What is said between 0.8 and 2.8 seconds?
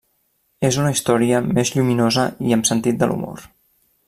una història més lluminosa i amb